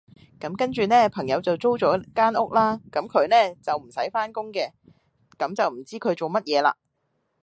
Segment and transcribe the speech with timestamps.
[0.39, 4.71] 咁跟住呢，朋友就租咗間屋啦，咁佢呢，就唔使返工嘅，
[5.37, 6.75] 咁就唔知佢做乜嘢啦